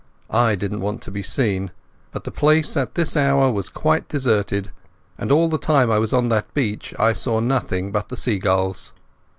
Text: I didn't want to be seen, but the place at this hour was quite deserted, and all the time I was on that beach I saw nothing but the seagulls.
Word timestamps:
I 0.33 0.55
didn't 0.55 0.81
want 0.81 1.03
to 1.03 1.11
be 1.11 1.21
seen, 1.21 1.69
but 2.11 2.23
the 2.23 2.31
place 2.31 2.75
at 2.75 2.95
this 2.95 3.15
hour 3.15 3.51
was 3.51 3.69
quite 3.69 4.09
deserted, 4.09 4.71
and 5.15 5.31
all 5.31 5.47
the 5.47 5.59
time 5.59 5.91
I 5.91 5.99
was 5.99 6.11
on 6.11 6.29
that 6.29 6.51
beach 6.55 6.91
I 6.97 7.13
saw 7.13 7.39
nothing 7.39 7.91
but 7.91 8.09
the 8.09 8.17
seagulls. 8.17 8.93